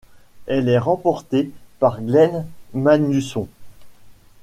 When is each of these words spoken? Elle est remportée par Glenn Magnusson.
Elle 0.47 0.67
est 0.67 0.79
remportée 0.79 1.51
par 1.77 2.01
Glenn 2.01 2.47
Magnusson. 2.73 3.47